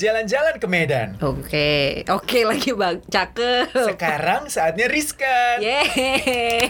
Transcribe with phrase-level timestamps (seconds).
[0.00, 1.08] Jalan-jalan ke Medan.
[1.20, 3.68] Oke, oke lagi bang, cakep.
[3.68, 5.60] Sekarang saatnya Riskan.
[5.60, 6.64] Yeay.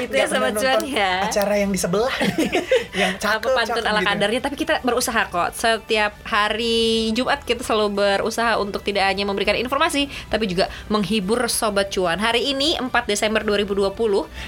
[0.00, 1.28] Itu ya pernah cuan ya.
[1.28, 2.08] Acara yang di sebelah
[3.00, 4.08] yang cakep, Apa pantun cakep ala gitu.
[4.08, 9.52] kadarnya Tapi kita berusaha kok Setiap hari Jumat Kita selalu berusaha Untuk tidak hanya memberikan
[9.52, 13.92] informasi Tapi juga menghibur Sobat Cuan Hari ini 4 Desember 2020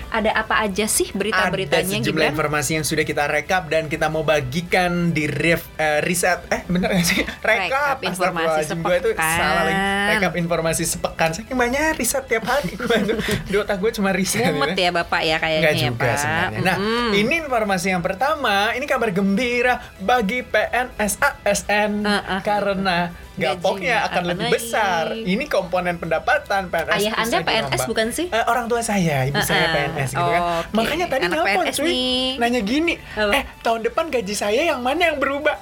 [0.09, 2.33] Ada apa aja sih berita-beritanya Ada sejumlah Gibran?
[2.33, 6.89] informasi yang sudah kita rekap dan kita mau bagikan di ref, eh, riset eh bener
[6.89, 9.37] gak sih rekap, Rekap informasi gue itu sepekan.
[9.37, 13.91] salah lagi rekap informasi sepekan saking banyak riset tiap hari gue tuh di otak gue
[13.91, 16.61] cuma riset Mumet ya Bapak ya kayaknya Enggak ya juga Pak sebenarnya.
[16.61, 17.11] Nah, Mm-mm.
[17.15, 18.57] ini informasi yang pertama.
[18.71, 22.41] Ini kabar gembira bagi PNS ASN Uh-uh.
[22.41, 24.55] karena Gajinya gapoknya akan lebih naik.
[24.55, 25.05] besar.
[25.13, 26.95] Ini komponen pendapatan PNS.
[26.95, 28.27] Ayah Anda PNS bukan sih?
[28.29, 29.75] Eh, orang tua saya, ibu saya Uh-uh.
[29.91, 30.43] PNS gitu kan.
[30.43, 30.71] Oke.
[30.73, 32.29] Makanya tadi Anak nelpon PNS cuy, nih.
[32.39, 33.33] nanya gini, Apa?
[33.33, 35.57] eh tahun depan gaji saya yang mana yang berubah?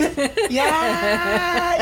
[0.48, 0.70] ya,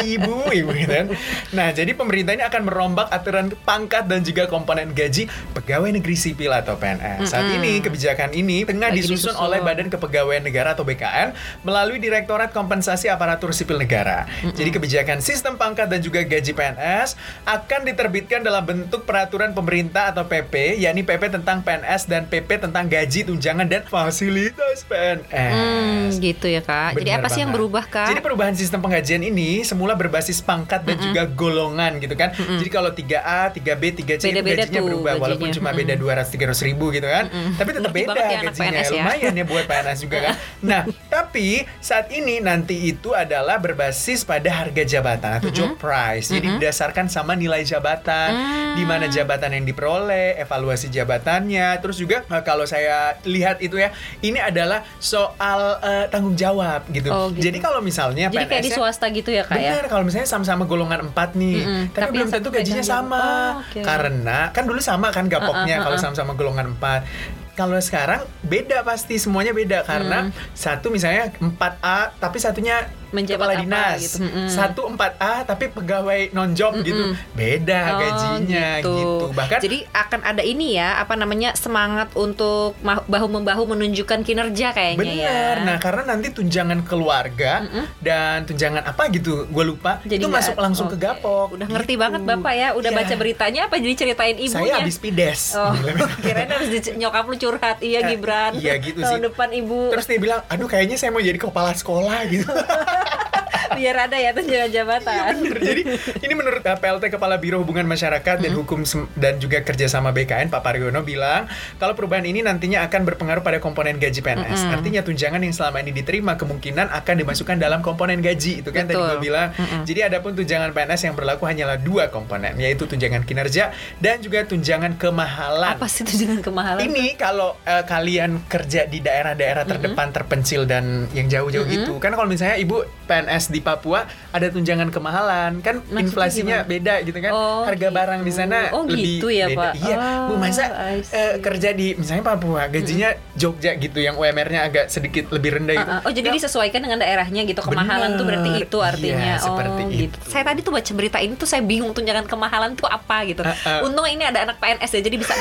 [0.02, 1.06] ibu, ibu gitu kan.
[1.52, 6.50] Nah, jadi pemerintah ini akan merombak aturan pangkat dan juga komponen gaji pegawai negeri sipil
[6.50, 7.30] atau PNS.
[7.30, 7.58] Saat Mm-mm.
[7.60, 9.38] ini kebijakan ini tengah Lagi disusun, disusun.
[9.38, 14.26] oleh Badan Kepegawaian Negara atau BKN melalui Direktorat Kompensasi Aparatur Sipil Negara.
[14.42, 20.24] Jadi kebijakan sistem pangkat dan juga gaji PNS akan diterbitkan dalam bentuk peraturan pemerintah atau
[20.24, 25.52] PP, yakni PP tentang PNS dan PP tentang gaji, tunjangan dan fasilitas PNS.
[25.52, 26.96] Hmm, gitu ya kak.
[26.96, 27.58] Jadi Bener apa sih yang banget.
[27.60, 28.08] berubah kak?
[28.10, 32.32] Jadi perubahan sistem penggajian ini semula berbasis pangkat dan juga golongan gitu kan.
[32.32, 35.60] Jadi kalau 3A, 3B, 3C itu Beda-beda gajinya tuh berubah walaupun gajinya.
[35.60, 37.28] cuma beda 200 300 ribu gitu kan.
[37.28, 38.52] Tapi tetap Ngerti beda ya gajinya.
[38.72, 38.96] PNS ya.
[38.96, 40.34] Lumayan ya buat PNS juga kan.
[40.64, 40.80] Nah,
[41.12, 46.32] tapi saat ini nanti itu adalah berbasis pada harga jabatan atau job price.
[46.32, 48.72] Jadi didasarkan sama nilai jabatan, Hmm.
[48.72, 53.92] di mana jabatan yang diperoleh, evaluasi jabatannya, terus juga eh, kalau saya lihat itu ya,
[54.18, 57.12] ini adalah soal eh, tanggung jawab gitu.
[57.12, 57.44] Oh, gitu.
[57.44, 61.10] Jadi kalau misalnya Jadi kayak di swasta gitu ya kak Benar, kalau misalnya sama-sama golongan
[61.10, 61.82] 4 nih, Mm-mm.
[61.90, 63.22] tapi, Tapi belum tentu gajinya sama.
[63.22, 63.80] Oh, oke.
[63.82, 66.04] Karena kan dulu sama kan gapoknya Uh-uh, kalau uh-uh.
[66.14, 67.43] sama-sama golongan 4.
[67.54, 70.34] Kalau sekarang beda pasti semuanya beda karena Hmm.
[70.52, 73.98] satu misalnya 4A tapi satunya Menjabat kepala dinas.
[74.00, 74.16] gitu.
[74.20, 74.46] Mm-mm.
[74.48, 75.06] Satu 4A
[75.44, 77.14] tapi pegawai non job gitu.
[77.32, 79.30] Beda Oh, gajinya gitu.
[79.30, 85.06] Bahkan jadi akan ada ini ya apa namanya semangat untuk bahu membahu menunjukkan kinerja kayaknya
[85.06, 85.30] ya.
[85.30, 87.62] Bener, nah karena nanti tunjangan keluarga
[88.00, 91.04] dan tunjangan apa gitu, gue lupa, itu nggak- masuk langsung ke oke.
[91.04, 91.48] gapok.
[91.54, 92.02] Udah ngerti gitu.
[92.02, 92.98] banget bapak ya, udah Iya.
[92.98, 94.58] baca beritanya apa jadi ceritain ibunya?
[94.58, 95.54] Saya habis pides.
[95.54, 95.70] Oh,
[96.24, 97.76] kirain harus nyokap lu curhat.
[97.78, 98.52] Iya Eh, Gibran.
[98.56, 99.24] iya gitu Tahun sih.
[99.26, 102.48] depan ibu Terus dia bilang, aduh kayaknya saya mau jadi kepala sekolah gitu.
[103.72, 105.32] biar ada ya tunjangan jabatan.
[105.40, 105.58] Bener.
[105.64, 105.82] Jadi
[106.20, 110.52] ini menurut uh, PLT Kepala Biro Hubungan Masyarakat dan Hukum Sem- dan juga Kerjasama BKN
[110.52, 111.48] Pak Pariono bilang
[111.80, 114.68] kalau perubahan ini nantinya akan berpengaruh pada komponen gaji PNS.
[114.68, 118.98] Artinya tunjangan yang selama ini diterima kemungkinan akan dimasukkan dalam komponen gaji itu kan tadi
[118.98, 119.08] Betul.
[119.16, 119.48] gue bilang.
[119.86, 123.70] Jadi adapun tunjangan PNS yang berlaku hanyalah dua komponen yaitu tunjangan kinerja
[124.02, 125.78] dan juga tunjangan kemahalan.
[125.78, 126.82] Apa sih tunjangan kemahalan?
[126.82, 132.26] Ini kalau eh, kalian kerja di daerah-daerah terdepan, terpencil dan yang jauh-jauh gitu, kan kalau
[132.26, 136.68] misalnya ibu PNS di Papua ada tunjangan kemahalan, kan Maksudnya inflasinya gimana?
[136.68, 137.94] beda gitu kan, Oh, harga gitu.
[137.94, 139.58] barang di sana Oh, lebih gitu ya, beda.
[139.60, 139.72] Pak?
[139.78, 141.14] Iya, bu Oh, masa I see.
[141.14, 145.86] eh, kerja di misalnya Papua gajinya Jogja gitu, yang UMR-nya agak sedikit lebih rendah gitu.
[145.86, 146.02] Uh, uh.
[146.02, 148.64] Oh jadi Nah, disesuaikan dengan daerahnya gitu kemahalan tuh berarti Bener.
[148.64, 150.00] itu artinya Iya, seperti oh itu.
[150.02, 150.16] gitu.
[150.26, 153.40] Saya tadi tuh baca berita ini tuh saya bingung tunjangan kemahalan tuh apa gitu.
[153.40, 153.86] Uh, uh.
[153.86, 155.32] Untung ini ada anak PNS ya jadi bisa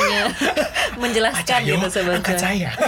[1.01, 2.37] menjelaskan Ayo, gitu sebenarnya.
[2.37, 2.69] saya.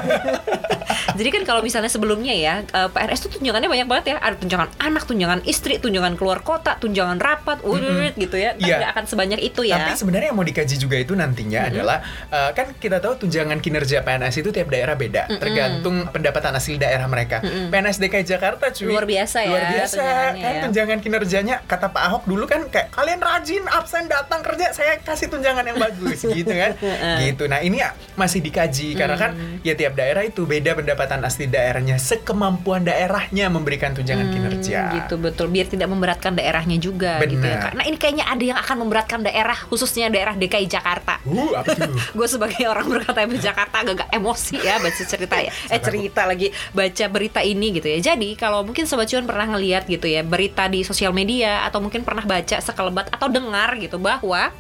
[1.16, 4.16] Jadi kan kalau misalnya sebelumnya ya eh, PNS tuh tunjangannya banyak banget ya.
[4.20, 5.15] Ada tunjangan anak, tunjangan
[5.46, 8.54] istri, tunjangan keluar kota, tunjangan rapat, udah gitu ya.
[8.56, 8.76] Iya.
[8.82, 9.78] nggak akan sebanyak itu ya.
[9.80, 11.98] Tapi sebenarnya yang mau dikaji juga itu nantinya adalah
[12.32, 17.06] uh, kan kita tahu tunjangan kinerja PNS itu tiap daerah beda, tergantung pendapatan asli daerah
[17.06, 17.40] mereka.
[17.46, 20.62] PNS DKI Jakarta cuy Luar biasa ya Luar biasa kan ya.
[20.68, 25.30] tunjangan kinerjanya kata Pak Ahok dulu kan kayak kalian rajin absen datang kerja saya kasih
[25.30, 26.74] tunjangan yang bagus gitu kan.
[27.22, 27.44] gitu.
[27.46, 29.32] Nah, ini ya masih dikaji karena kan
[29.62, 34.80] ya tiap daerah itu beda pendapatan asli daerahnya sekemampuan daerahnya memberikan tunjangan kinerja.
[34.98, 38.76] gitu betul biar tidak memberatkan daerahnya juga gitu ya karena ini kayaknya ada yang akan
[38.86, 41.20] memberatkan daerah khususnya daerah DKI Jakarta.
[41.26, 41.52] Uh,
[42.18, 45.52] gue sebagai orang berKTP Jakarta agak-agak emosi ya baca cerita ya.
[45.70, 48.14] Eh cerita lagi baca berita ini gitu ya.
[48.14, 52.02] Jadi kalau mungkin sobat cuan pernah ngeliat gitu ya berita di sosial media atau mungkin
[52.06, 54.54] pernah baca sekelebat atau dengar gitu bahwa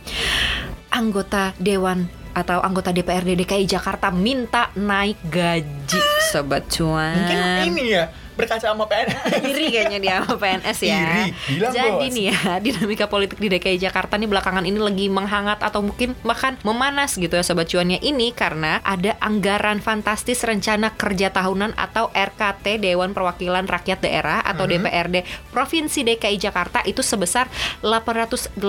[0.91, 6.01] anggota dewan atau anggota DPRD DKI Jakarta minta naik gaji
[6.35, 7.39] sobat cuan Mungkin
[7.71, 9.47] ini ya berkaca sama PNS.
[9.51, 10.99] iri kayaknya dia sama PNS ya.
[10.99, 12.15] Iri, bilang, Jadi Bos.
[12.15, 16.59] nih ya, dinamika politik di DKI Jakarta nih belakangan ini lagi menghangat atau mungkin bahkan
[16.67, 22.83] memanas gitu ya sobat cuannya ini karena ada anggaran fantastis rencana kerja tahunan atau RKT
[22.83, 25.23] Dewan Perwakilan Rakyat Daerah atau DPRD
[25.55, 27.47] Provinsi DKI Jakarta itu sebesar
[27.79, 28.59] 888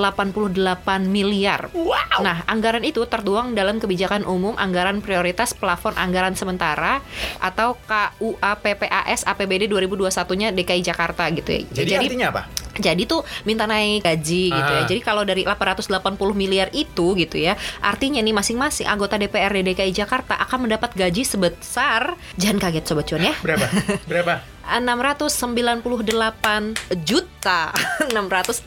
[1.08, 1.72] miliar.
[1.74, 2.22] Wow.
[2.22, 7.00] Nah, anggaran itu tertuang dalam kebijakan umum anggaran prioritas plafon anggaran sementara
[7.40, 11.60] atau KUA PPAS APBD 2021-nya DKI Jakarta gitu ya.
[11.72, 12.42] Jadi, artinya apa?
[12.76, 14.82] Jadi tuh minta naik gaji gitu ya.
[14.84, 15.96] Jadi kalau dari 880
[16.36, 22.20] miliar itu gitu ya, artinya nih masing-masing anggota DPRD DKI Jakarta akan mendapat gaji sebesar
[22.36, 23.34] jangan kaget sobat cuan ya.
[23.40, 23.66] Berapa?
[24.04, 24.34] Berapa?
[24.68, 26.02] 698
[27.02, 27.70] juta
[28.14, 28.66] 649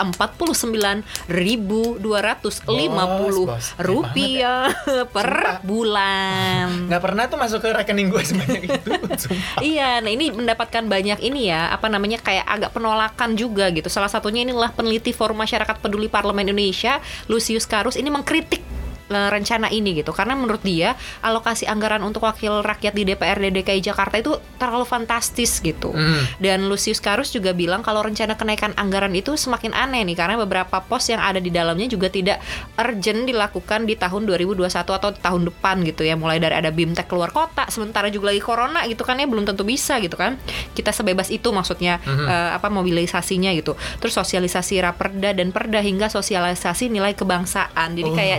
[1.28, 3.66] ribu 250 Bos, bos.
[3.78, 4.72] rupiah
[5.16, 5.60] per Sumpah.
[5.62, 6.68] bulan.
[6.90, 8.90] Nggak pernah tuh masuk ke rekening gue sebanyak itu.
[9.19, 9.60] Sumpah.
[9.60, 13.88] Iya, nah ini mendapatkan banyak ini ya, apa namanya kayak agak penolakan juga gitu.
[13.88, 16.98] Salah satunya inilah peneliti Forum Masyarakat Peduli Parlemen Indonesia,
[17.28, 18.62] Lucius Karus ini mengkritik
[19.10, 20.94] rencana ini gitu karena menurut dia
[21.26, 25.90] alokasi anggaran untuk wakil rakyat di DPRD DKI Jakarta itu terlalu fantastis gitu.
[25.92, 26.24] Hmm.
[26.38, 30.80] Dan Lucius Karus juga bilang kalau rencana kenaikan anggaran itu semakin aneh nih karena beberapa
[30.86, 32.38] pos yang ada di dalamnya juga tidak
[32.78, 36.14] urgent dilakukan di tahun 2021 atau tahun depan gitu ya.
[36.14, 39.66] Mulai dari ada BIMTEK keluar kota, sementara juga lagi corona gitu kan ya belum tentu
[39.66, 40.38] bisa gitu kan.
[40.78, 43.74] Kita sebebas itu maksudnya eh, apa mobilisasinya gitu.
[43.98, 47.98] Terus sosialisasi raperda dan perda hingga sosialisasi nilai kebangsaan.
[47.98, 48.16] Jadi Oh.
[48.18, 48.38] kayak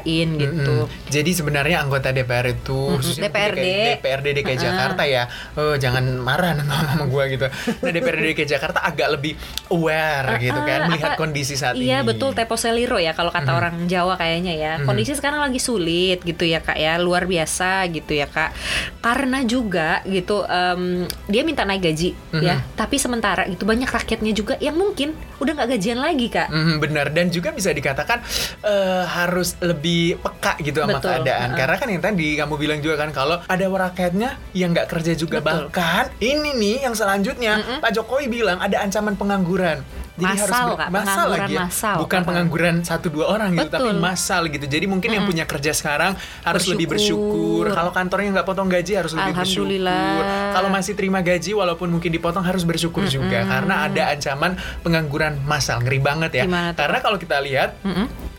[0.00, 0.76] diada-adain gitu.
[0.86, 1.08] Mm-mm.
[1.10, 3.58] Jadi sebenarnya anggota DPR itu khususnya DPRD.
[3.60, 5.22] DKI, DPRD DKI Jakarta ya,
[5.56, 7.46] oh, jangan marah sama gue gitu.
[7.80, 9.34] Nah DPRD DKI Jakarta agak lebih
[9.70, 11.90] aware gitu kan melihat apa- kondisi saat ini.
[11.90, 14.72] Iya betul Tepo Seliro ya kalau kata orang Jawa kayaknya ya.
[14.82, 18.54] Kondisi sekarang lagi sulit gitu ya kak ya, luar biasa gitu ya kak.
[19.00, 24.54] Karena juga gitu em, dia minta naik gaji ya, tapi sementara itu banyak rakyatnya juga
[24.58, 26.48] yang mungkin udah nggak gajian lagi kak.
[26.48, 28.20] Mhm, benar dan juga bisa dikatakan
[28.62, 31.48] eh, harus lebih peka gitu sama Betul, keadaan.
[31.52, 31.58] uh-uh.
[31.58, 35.38] karena kan yang tadi kamu bilang juga kan kalau ada rakyatnya yang nggak kerja juga.
[35.40, 35.68] Betul.
[35.70, 39.80] bahkan ini nih yang selanjutnya Pak Jokowi bilang ada ancaman pengangguran.
[40.20, 41.60] Massal, Kak, massal pengangguran lagi ya.
[41.64, 41.96] massal.
[42.04, 44.04] bukan pengangguran satu dua orang gitu tapi Betul.
[44.04, 44.66] massal gitu.
[44.68, 46.12] Jadi mungkin yang punya kerja sekarang
[46.44, 47.64] harus lebih Bersyukur.
[47.64, 47.64] bersyukur.
[47.72, 50.20] Kalau kantornya nggak potong gaji harus lebih bersyukur.
[50.52, 53.48] Kalau masih terima gaji walaupun mungkin dipotong harus bersyukur juga.
[53.48, 56.44] Karena ada ancaman pengangguran massal ngeri banget ya.
[56.44, 57.80] Gimana karena kalau kita lihat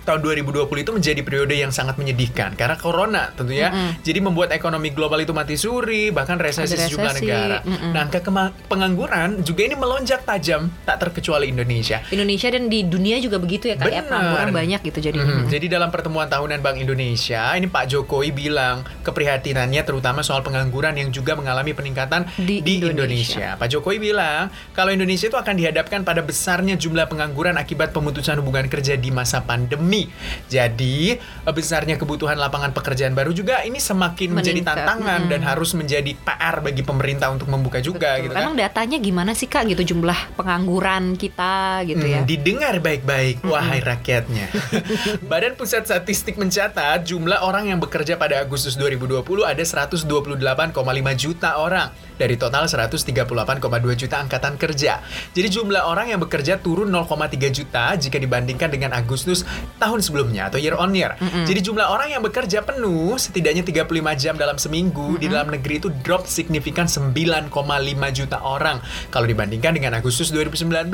[0.05, 3.69] tahun 2020 itu menjadi periode yang sangat menyedihkan karena corona tentunya
[4.01, 7.91] jadi membuat ekonomi global itu mati suri bahkan resesi Ada sejumlah resesi, negara mm-mm.
[7.91, 8.19] nah angka
[8.69, 13.75] pengangguran juga ini melonjak tajam tak terkecuali Indonesia Indonesia dan di dunia juga begitu ya
[13.75, 15.17] kak ya pengangguran banyak gitu jadi.
[15.19, 15.49] Mhm.
[15.51, 21.09] Jadi dalam pertemuan tahunan Bank Indonesia, ini Pak Jokowi bilang keprihatinannya terutama soal pengangguran yang
[21.11, 23.03] juga mengalami peningkatan Di di, Indonesia.
[23.11, 23.47] Indonesia.
[23.59, 28.71] Pak Jokowi bilang kalau Indonesia itu akan dihadapkan pada besarnya jumlah pengangguran akibat pemutusan hubungan
[28.71, 29.90] kerja di masa pandemi.
[30.47, 34.77] Jadi eh, besarnya kebutuhan lapangan pekerjaan baru juga ini semakin menjadi Meningkat.
[34.77, 35.29] tantangan Mhm.
[35.29, 38.23] dan harus menjadi PR bagi pemerintah untuk membuka juga Betul.
[38.23, 38.41] gitu kan.
[38.41, 42.21] Emang datanya gimana sih kak gitu jumlah pengangguran kita gitu ya?
[42.21, 44.47] Hmm, didengar baik-baik, wahai rakyatnya.
[45.29, 50.05] Badan Pusat Statistik mencatat jumlah orang yang bekerja pada Agustus 2020 ada 128,5
[51.13, 53.25] juta orang dari total 138,2
[53.95, 55.01] juta angkatan kerja.
[55.31, 57.09] Jadi jumlah orang yang bekerja turun 0,3
[57.49, 59.41] juta jika dibandingkan dengan Agustus
[59.81, 61.17] tahun sebelumnya atau year on year.
[61.17, 63.89] Jadi jumlah orang yang bekerja penuh setidaknya 35
[64.21, 67.49] jam dalam seminggu di dalam negeri itu drop signifikan 9,5
[68.13, 68.77] juta orang
[69.09, 70.93] kalau dibandingkan dengan Agustus 2019.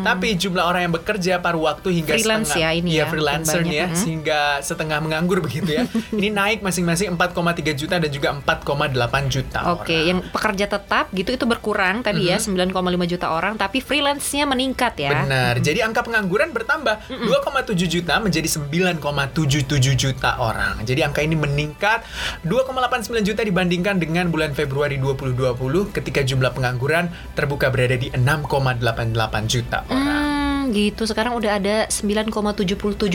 [0.00, 3.58] Tapi jumlah orang yang bekerja paruh waktu hingga Freelance setengah ya ini Iya, ya, freelancer
[3.58, 3.86] makin nih ya.
[3.90, 3.96] Mm.
[3.98, 5.82] sehingga setengah menganggur begitu ya.
[6.18, 10.06] ini naik masing-masing 4,3 juta dan juga 4,8 juta Oke, orang.
[10.06, 12.70] yang pekerja tetap gitu itu berkurang tadi ya 9,5
[13.10, 15.10] juta orang, tapi freelance-nya meningkat ya.
[15.26, 15.58] Benar.
[15.58, 20.82] Jadi angka pengangguran bertambah 2,7 juta menjadi 9,77 juta orang.
[20.82, 22.02] Jadi angka ini meningkat
[22.46, 29.86] 2,89 juta dibandingkan dengan bulan Februari 2020 ketika jumlah pengangguran terbuka berada di 6,88 juta
[29.88, 30.23] orang.
[30.64, 31.04] Hmm, gitu.
[31.04, 32.64] Sekarang udah ada 9,77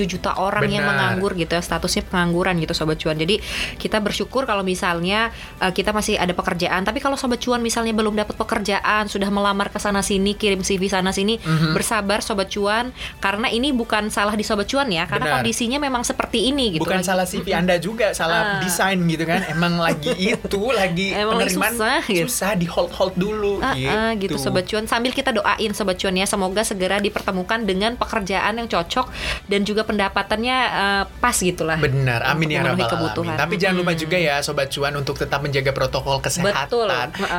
[0.06, 1.18] juta orang yang Benar.
[1.18, 3.16] menganggur gitu ya, statusnya pengangguran gitu sobat cuan.
[3.16, 3.42] Jadi
[3.76, 8.14] kita bersyukur kalau misalnya eh, kita masih ada pekerjaan, tapi kalau sobat cuan misalnya belum
[8.16, 11.74] dapat pekerjaan, sudah melamar ke sana sini, kirim CV sana sini, Mhm.
[11.74, 15.36] bersabar sobat cuan karena ini bukan salah di sobat cuan ya, karena Benar.
[15.42, 16.86] kondisinya memang seperti ini gitu.
[16.86, 18.62] Bukan Lagi- salah CV Anda juga, salah Ah.
[18.62, 19.42] desain gitu kan.
[19.48, 22.28] Emang lagi itu, lagi Emang penerimaan susah, gitu.
[22.28, 23.90] susah di hold hold dulu Ah, gitu.
[23.90, 27.92] ah, gitu sobat cuan sambil kita doain sobat cuan ya semoga segera dipertemukan dipertemukan dengan
[27.96, 29.08] pekerjaan yang cocok
[29.48, 31.80] dan juga pendapatannya eh, pas gitulah.
[31.80, 33.38] Benar, amin ya rabbal alamin.
[33.40, 36.92] Tapi jangan lupa juga ya sobat cuan untuk tetap menjaga protokol kesehatan Betul.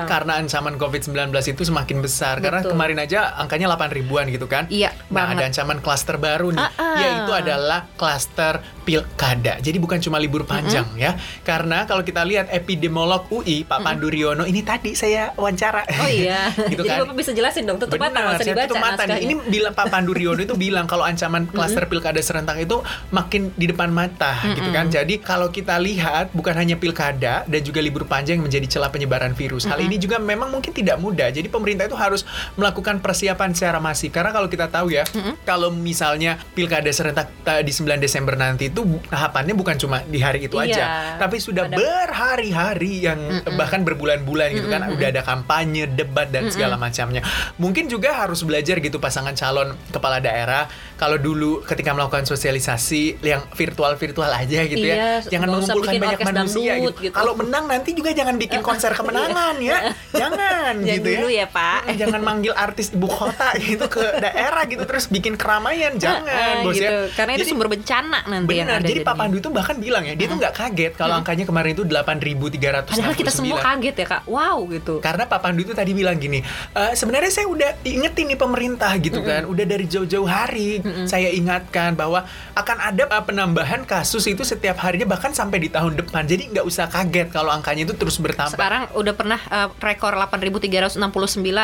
[0.08, 2.40] Karena ancaman COVID-19 itu semakin besar.
[2.40, 2.72] Karena Betul.
[2.76, 4.66] kemarin aja angkanya 8 ribuan gitu kan.
[4.72, 5.36] Iya, Nah, banget.
[5.36, 6.96] ada ancaman klaster baru nih, ah.
[6.98, 9.58] yaitu adalah klaster pilkada.
[9.60, 11.14] Jadi bukan cuma libur panjang ya.
[11.44, 15.84] Karena kalau kita lihat epidemiolog UI Pak Pandu Riono ini tadi saya wawancara.
[16.00, 16.50] Oh iya.
[16.72, 17.06] gitu Jadi kan.
[17.06, 19.20] Bapak bisa jelasin dong, tutup mata nggak usah saya dibaca tutup mata nih.
[19.26, 22.78] Ini bilang Pak Pandu Riono itu bilang kalau ancaman klaster pilkada serentak itu
[23.10, 24.86] makin di depan mata gitu kan.
[24.88, 29.34] Jadi kalau kita lihat bukan hanya pilkada dan juga libur panjang yang menjadi celah penyebaran
[29.34, 29.66] virus.
[29.66, 31.28] Hal ini juga memang mungkin tidak mudah.
[31.28, 32.22] Jadi pemerintah itu harus
[32.54, 34.08] melakukan persiapan secara masif.
[34.08, 35.02] Karena kalau kita tahu ya,
[35.42, 40.46] kalau misalnya pilkada serentak eh, di 9 Desember nanti itu tahapannya bukan cuma di hari
[40.46, 40.68] itu Iya.
[40.70, 40.84] aja,
[41.18, 43.18] tapi sudah berhari-hari yang
[43.56, 47.24] bahkan berbulan-bulan gitu kan udah ada kampanye, debat dan segala macamnya.
[47.56, 50.68] Mungkin juga harus belajar gitu pasangan calon kepala daerah
[51.00, 55.32] kalau dulu ketika melakukan sosialisasi yang virtual-virtual aja gitu Iya, ya.
[55.32, 57.04] Jangan mengumpulkan banyak manusia dangdut gitu.
[57.08, 57.14] gitu.
[57.16, 59.96] Kalau menang nanti juga jangan bikin konser kemenangan ya.
[60.20, 61.88] Jangan gitu dulu ya, Pak.
[61.88, 65.96] Mm, Jangan manggil artis ibu kota gitu ke daerah gitu terus bikin keramaian.
[65.96, 66.84] Jangan, Bos gitu.
[66.84, 67.08] ya.
[67.16, 68.88] Karena itu Jadi- sumber bencana nanti yang Benar, ada.
[68.90, 69.14] jadi Pak.
[69.16, 72.92] Pandu itu bahkan bilang ya, dia tuh nggak kaget kalau angkanya kemarin itu 8.369.
[72.92, 75.00] Padahal kita semua kaget ya kak, wow gitu.
[75.00, 79.20] Karena Pak Pandu itu tadi bilang gini, "E, sebenarnya saya udah ingetin nih pemerintah gitu
[79.22, 84.78] kan, udah dari jauh-jauh hari saya ingatkan bahwa akan ada uh, penambahan kasus itu setiap
[84.82, 86.26] harinya bahkan sampai di tahun depan.
[86.26, 88.54] Jadi nggak usah kaget kalau angkanya itu terus bertambah.
[88.54, 91.00] Sekarang udah pernah uh, rekor 8.369,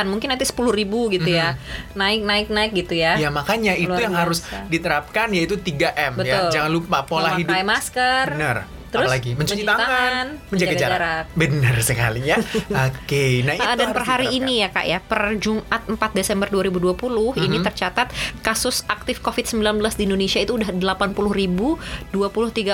[0.06, 1.56] mungkin nanti 10.000 gitu ya.
[1.98, 3.16] Naik naik naik gitu ya.
[3.16, 6.48] Ya makanya itu Luar yang harus diterapkan yaitu 3M ya.
[6.52, 7.66] Jangan lupa pola Memakai hidup.
[7.66, 8.24] masker.
[8.36, 8.75] Benar.
[8.96, 10.96] Terus Apalagi mencuci, mencuci tangan, tangan, menjaga, menjaga jarak.
[10.96, 11.24] jarak.
[11.36, 12.36] Benar sekali ya.
[12.88, 15.96] Oke, nah itu Ah, dan harus per hari ini ya kak ya per Jumat 4
[16.12, 16.96] Desember 2020
[17.36, 17.64] ini Mhm.
[17.64, 18.08] tercatat
[18.40, 19.60] kasus aktif COVID-19
[19.92, 21.76] di Indonesia itu udah 80.023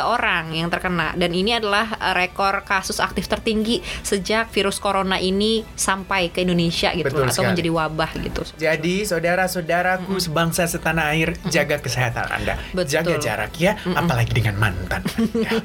[0.01, 5.65] orang yang terkena dan ini adalah eh, rekor kasus aktif tertinggi sejak virus corona ini
[5.75, 7.51] sampai ke Indonesia gitu Betul atau sekali.
[7.53, 8.41] menjadi wabah gitu.
[8.57, 12.91] Jadi saudara-saudaraku sebangsa setanah air, jaga kesehatan Anda, Betul.
[12.93, 15.03] jaga jarak ya, apalagi dengan mantan.
[15.35, 15.59] Ya.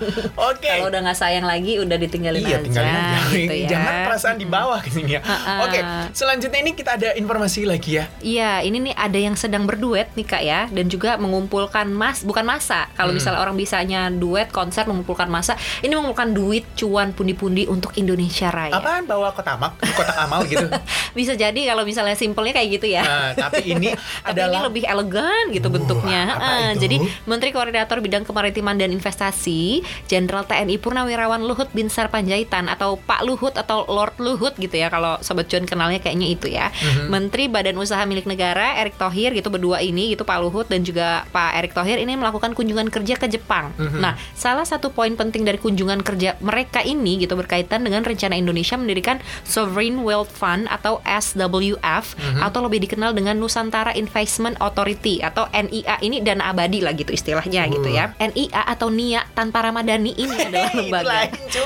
[0.50, 0.70] Oke.
[0.70, 3.20] Kalau udah nggak sayang lagi udah ditinggalin Iya, aja tinggalin aja.
[3.30, 3.70] gitu ya.
[3.70, 5.22] Jangan perasaan di bawah ke sini ya.
[5.62, 5.80] Oke,
[6.12, 8.06] selanjutnya ini kita ada informasi lagi ya.
[8.20, 12.44] Iya, ini nih ada yang sedang berduet nih kak ya, dan juga mengumpulkan mas, bukan
[12.44, 12.88] masa.
[12.94, 13.18] Kalau Hmm.
[13.18, 18.74] misalnya orang bisanya duet konser mengumpulkan masa, ini mengumpulkan duit cuan pundi-pundi untuk Indonesia Raya.
[18.74, 19.58] Apaan bawa kotak
[19.90, 20.68] kotak amal gitu?
[21.18, 23.02] Bisa jadi kalau misalnya simpelnya kayak gitu ya.
[23.02, 26.22] Nah, tapi ini Tapi ini adalah lebih elegan gitu Wah, bentuknya.
[26.70, 26.80] itu?
[26.80, 29.82] Jadi Menteri Koordinator Bidang Kemaritiman dan Investasi,
[30.28, 35.16] Jenderal TNI Purnawirawan Luhut Binsar Panjaitan atau Pak Luhut atau Lord Luhut gitu ya kalau
[35.24, 36.68] Sobat Cuan kenalnya kayaknya itu ya.
[36.68, 37.08] Mhm.
[37.08, 41.24] Menteri Badan Usaha Milik Negara Erick Thohir gitu berdua ini gitu Pak Luhut dan juga
[41.32, 43.72] Pak Erick Thohir ini melakukan kunjungan kerja ke Jepang.
[43.80, 44.04] Mhm.
[44.04, 48.76] Nah, salah satu poin penting dari kunjungan kerja mereka ini gitu berkaitan dengan rencana Indonesia
[48.76, 52.44] mendirikan Sovereign Wealth Fund atau SWF Mhm.
[52.44, 57.64] atau lebih dikenal dengan Nusantara Investment Authority atau NIA ini dana abadi lah gitu istilahnya
[57.72, 58.12] gitu ya.
[58.20, 61.20] NIA atau NIA tanpa Ramadhani ini adalah lembaga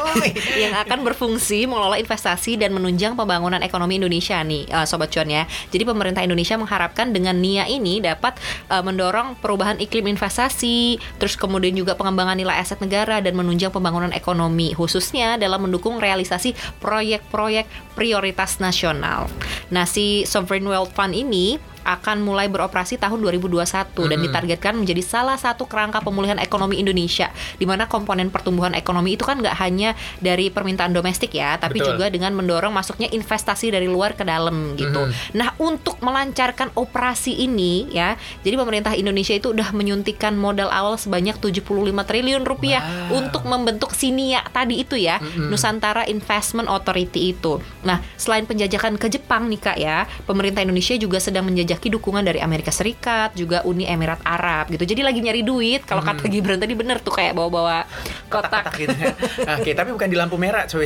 [0.62, 5.44] yang akan berfungsi mengelola investasi dan menunjang pembangunan ekonomi Indonesia nih eh, sobat cuan ya.
[5.72, 11.74] Jadi pemerintah Indonesia mengharapkan dengan NIA ini dapat eh, mendorong perubahan iklim investasi, terus kemudian
[11.74, 16.54] juga pengembangan nilai aset negara dan menunjang pembangunan ekonomi khususnya dalam mendukung realisasi
[16.84, 19.32] proyek-proyek prioritas nasional.
[19.72, 24.26] Nah, si Sovereign Wealth Fund ini akan mulai beroperasi tahun 2021 dan Mhm.
[24.30, 29.38] ditargetkan menjadi salah satu kerangka pemulihan ekonomi Indonesia di mana komponen pertumbuhan ekonomi itu kan
[29.38, 31.98] nggak hanya dari permintaan domestik ya tapi Betul.
[31.98, 35.08] juga dengan mendorong masuknya investasi dari luar ke dalam gitu.
[35.08, 35.38] Mhm.
[35.38, 41.38] Nah, untuk melancarkan operasi ini ya, jadi pemerintah Indonesia itu udah menyuntikkan modal awal sebanyak
[41.38, 43.26] 75 triliun rupiah Wow.
[43.26, 45.50] untuk membentuk Sinia tadi itu ya, Mhm.
[45.50, 47.60] Nusantara Investment Authority itu.
[47.84, 52.44] Nah, selain penjajakan ke Jepang nih Kak ya, pemerintah Indonesia juga sedang menjajaki dukungan dari
[52.44, 54.84] Amerika Serikat, juga Uni Emirat Arab gitu.
[54.84, 55.88] Jadi lagi nyari duit.
[55.88, 57.88] Kalau kata Gibran tadi bener tuh kayak bawa-bawa
[58.28, 58.76] kotak-kotak kotak.
[58.76, 59.14] gitu ya.
[59.56, 60.84] Oke, tapi bukan di lampu merah, cuy.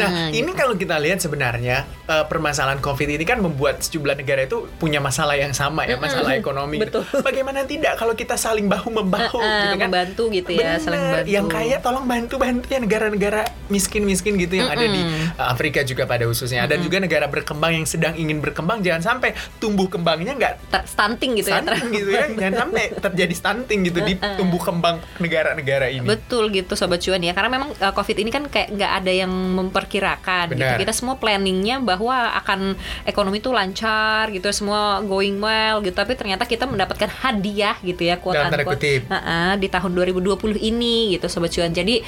[0.00, 0.40] nah, gitu.
[0.40, 4.96] ini kalau kita lihat sebenarnya eh, permasalahan COVID ini kan membuat sejumlah negara itu punya
[4.96, 6.80] masalah yang sama ya, masalah ekonomi.
[6.80, 7.04] gitu.
[7.20, 9.88] Bagaimana tidak kalau kita saling bahu membahu Eh, gitu kan?
[9.92, 10.80] membantu gitu ya, Bener.
[10.80, 11.28] saling bantu.
[11.28, 16.24] Yang kaya tolong bantu-bantu ya negara-negara miskin-miskin gitu yang ada di eh, Afrika juga pada
[16.24, 16.64] khususnya.
[16.64, 20.54] Dan juga negara berkembang yang sedang ingin berkembang jangan sampai tumbuh kembang kembangnya nggak
[20.86, 21.60] stunting gitu ya.
[21.60, 26.72] stunting gitu ya jangan sampai terjadi stunting gitu di tumbuh kembang negara-negara ini Betul gitu
[26.78, 30.62] sobat cuan ya karena memang uh, covid ini kan kayak nggak ada yang memperkirakan gitu
[30.64, 30.80] Benar.
[30.80, 36.48] kita semua planningnya bahwa akan ekonomi tuh lancar gitu semua going well gitu tapi ternyata
[36.48, 38.80] kita mendapatkan hadiah gitu ya quote Dalam tanda unquote.
[38.80, 39.00] kutip.
[39.10, 42.00] Heeh, di tahun 2020 ini gitu sobat cuan jadi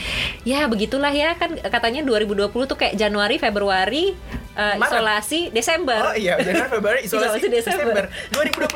[0.46, 4.14] ya begitulah ya kan katanya 2020 tuh kayak Januari Februari
[4.56, 4.88] uh, Maret.
[4.90, 8.08] isolasi Desember Oh iya, Januari Februari isolasi, Isolasi Desember.
[8.08, 8.68] Desember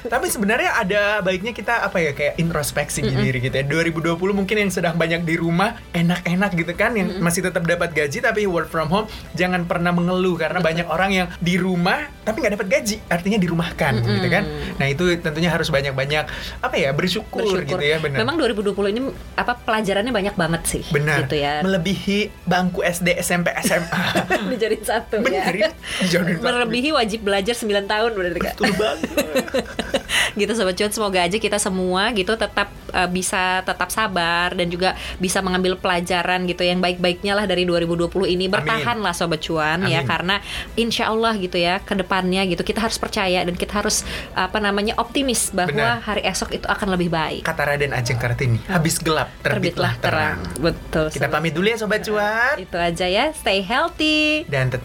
[0.00, 0.12] 2021.
[0.12, 3.64] Tapi sebenarnya ada baiknya kita apa ya kayak introspeksi diri gitu ya.
[3.66, 8.18] 2020 mungkin yang sedang banyak di rumah enak-enak gitu kan yang masih tetap dapat gaji
[8.24, 9.06] tapi work from home
[9.36, 13.92] jangan pernah mengeluh karena banyak orang yang di rumah tapi nggak dapat gaji artinya dirumahkan
[14.00, 14.44] gitu kan.
[14.80, 16.24] Nah, itu tentunya harus banyak-banyak
[16.64, 17.76] apa ya bersyukur, bersyukur.
[17.76, 18.24] gitu ya benar.
[18.24, 19.00] Memang 2020 ini
[19.36, 20.82] apa pelajarannya banyak banget sih.
[20.88, 21.26] benar.
[21.26, 21.60] Gitu ya.
[21.60, 24.04] Melebihi bangku SD, SMP, SMA.
[24.54, 25.68] Dijadiin satu benar ya.
[25.68, 25.70] ya.
[26.06, 26.42] Satu.
[26.44, 28.52] Melebihi wajib belajar 9 tahun berarti Kak.
[28.54, 29.10] Betul banget.
[30.40, 34.98] gitu sobat cuan semoga aja kita semua gitu tetap uh, bisa tetap sabar dan juga
[35.22, 40.02] bisa mengambil pelajaran gitu yang baik-baiknya lah dari 2020 ini bertahan lah sobat cuan ya
[40.02, 40.08] Amin.
[40.10, 40.36] karena
[40.74, 44.02] insya Allah gitu ya ke depannya gitu kita harus percaya dan kita harus
[44.34, 46.06] apa namanya optimis bahwa Benar.
[46.06, 50.42] hari esok itu akan lebih baik Kata Raden Ajeng Kartini, habis gelap terbitlah terang.
[50.58, 51.34] betul Kita sobat.
[51.38, 54.83] pamit dulu ya sobat cuan itu aja ya stay healthy dan tetap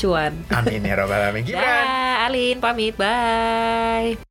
[0.00, 1.44] cuan amin ya robbal alamin.
[1.48, 1.62] Gibran.
[1.62, 4.29] Dah, Alin pamit bye